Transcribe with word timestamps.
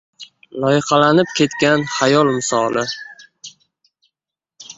Loyqalanib 0.63 1.29
ketgan 1.41 1.85
xayol 1.97 2.33
misoli. 2.39 2.87